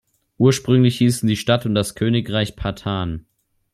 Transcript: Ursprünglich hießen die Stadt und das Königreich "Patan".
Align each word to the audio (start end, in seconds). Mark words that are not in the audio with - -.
Ursprünglich 0.39 0.97
hießen 0.97 1.29
die 1.29 1.37
Stadt 1.37 1.67
und 1.67 1.75
das 1.75 1.93
Königreich 1.93 2.55
"Patan". 2.55 3.27